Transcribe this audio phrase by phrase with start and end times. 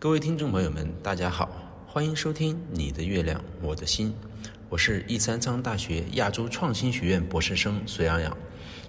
[0.00, 1.50] 各位听众朋友们，大家好，
[1.84, 4.14] 欢迎收听《你的月亮我的心》，
[4.68, 8.36] 我是易三仓大学亚洲创新学院博士生隋洋洋，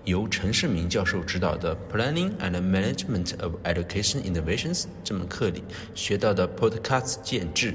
[0.05, 5.63] 由陈世明教授指导的 Planning and Management of Education Innovations 这门课里
[5.95, 7.73] 学到的 Podcast 建制。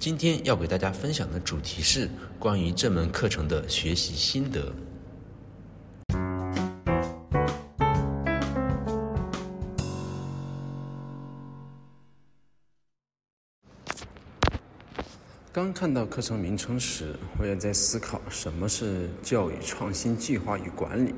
[0.00, 4.74] 今天要给大家分享的主题是关于这门课程的学习心得。
[15.54, 21.14] 刚看到课程名称时，我也在思考什么是教育创新计划与管理。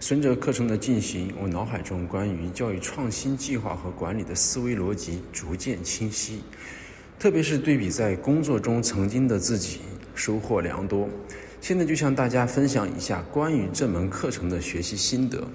[0.00, 6.40] 随着课程的进行，我脑海中关于教育创新计划和管理的思维逻辑逐渐清晰。
[7.18, 9.80] 特别是对比在工作中曾经的自己，
[10.14, 11.06] 收获良多。
[11.60, 15.46] 现在就向大家分享一下关于这门课程的学习心得。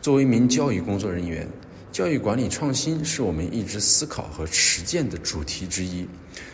[0.00, 1.48] 作为一名教育工作人员，
[1.90, 6.06] 教育管理创新是我们一直思考和实践的主题之一。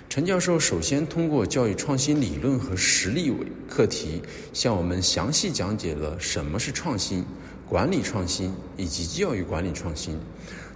[0.09, 7.25] 陈教授首先通过教育创新理论和实例为课题，向我们详细讲解了什么是创新、
[7.69, 10.19] 管理创新以及教育管理创新。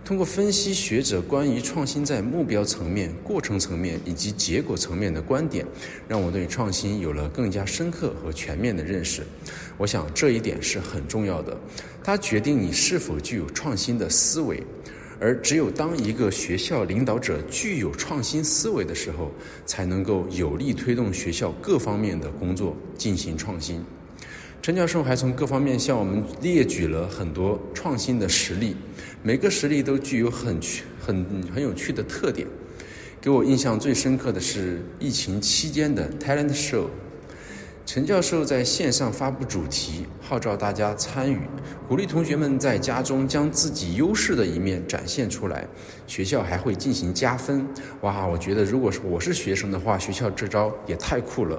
[0.08, 5.66] 通过分析学者关于创新在目标层面、过程层面以及结果层面的观点，
[6.08, 9.22] 让我对创新有了更加深刻和全面的认识。
[9.76, 11.54] 我想这一点是很重要的，
[12.02, 14.62] 它决定你是否具有创新的思维。
[15.20, 19.30] 而只有当一个学校领导者具有创新思维的时候，
[19.66, 23.84] 才能够有力推动学校各方面的工作进行创新。
[24.68, 28.76] 陈教授还从各方面向我们列举了很多创新的实例，
[29.22, 30.60] 每个实例都具有很、
[31.00, 32.46] 很很有趣的特点。
[33.18, 36.84] 给我印象最深刻的是疫情期间的 Talent Show。
[37.86, 41.40] 陈教授在线上发布主题，号召大家参与，
[41.88, 45.66] 鼓励同学们在家中将自己优势的一面展现出来。
[46.06, 47.66] 学校还会进行加分。
[48.02, 51.58] 哇，我觉得如果是我是学生的话，学校这招也太酷了。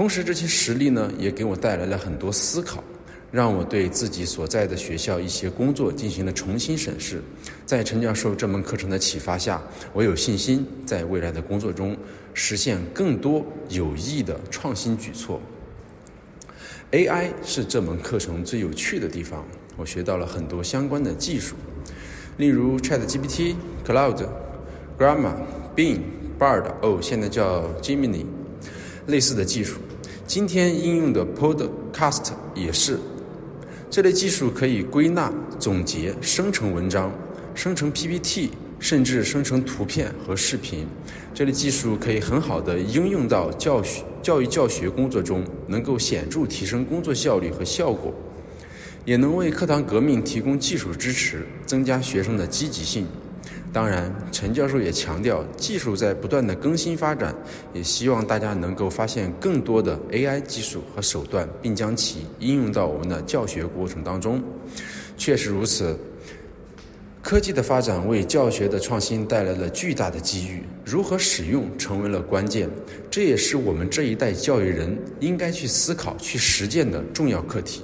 [0.00, 2.82] 同时，这些实例呢，也给我带来了很多思考。
[3.30, 7.22] 让我对自己所在的学校一些工作进行了重新审视，
[7.66, 9.62] 在陈教授这门课程的启发下，
[9.92, 11.94] 我有信心在未来的工作中
[12.32, 15.38] 实现更多有益的创新举措。
[16.92, 19.44] AI 是这门课程最有趣的地方，
[19.76, 21.56] 我学到了很多相关的技术，
[22.38, 23.54] 例如 ChatGPT、
[23.86, 24.26] Cloud、
[24.98, 25.34] Grammar、
[25.76, 26.00] Bing、
[26.38, 28.24] Bard，哦，现在叫 Gemini，
[29.06, 29.78] 类似的技术。
[30.26, 32.98] 今天应用的 Podcast 也是。
[33.90, 37.12] 这类技术可以归纳、总结、生成文章、
[37.54, 40.86] 生成 PPT，甚至生成图片和视频。
[41.34, 48.14] 这类技术可以很好的应用到教学、教育教学工作中，能够显著提升工作效率和效果，
[49.04, 53.04] 也能为课堂革命提供技术支持，增加学生的积极性。
[53.72, 57.32] 当然，陈教授也强调，技术在不断的更新发展，
[57.72, 64.42] 也希望大家能够发现更多的 AI 技术和手段，并将其应用到我们的教学过程当中。
[65.16, 65.96] 确实如此，
[67.22, 72.68] 科技的发展为教学的创新带来了巨大的机遇，如何使用成为了关键。
[73.08, 77.82] 这也是我们这一代教育人应该去思考、去实践的重要课题。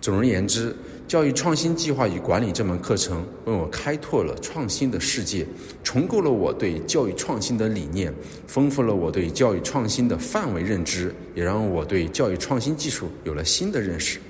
[0.00, 0.72] 总而言之。
[1.08, 5.46] 教育创新计划与管理这门课程为我开拓了创新的世界，
[5.82, 8.12] 重构了我对教育创新的理念，
[8.46, 14.20] 丰富了我对教育创新的范围认知，也让我对教育创新技术有了新的认识。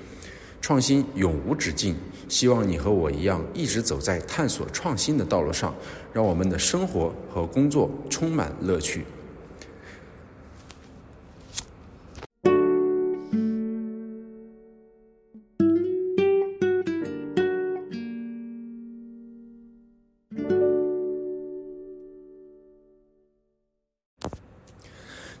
[0.61, 1.93] 创新永无止境，
[2.29, 5.75] 希望你和我一样，一直走在探索创新的道路上，
[6.13, 9.03] 让我们的生活和工作充满乐趣。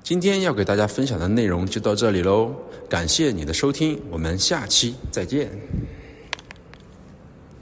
[0.09, 2.51] 今天要给大家分享的内容就到这里喽，
[2.89, 5.47] 感谢你的收听，我们下期再见。